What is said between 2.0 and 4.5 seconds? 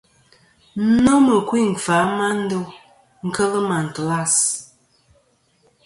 a ma ndo kel màtlas.